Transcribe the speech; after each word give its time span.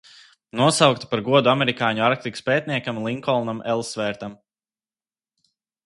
Nosaukta 0.61 1.09
par 1.11 1.21
godu 1.27 1.51
amerikāņu 1.53 2.03
Arktikas 2.07 2.45
pētniekam 2.49 3.03
Linkolnam 3.09 3.63
Elsvērtam. 3.75 4.35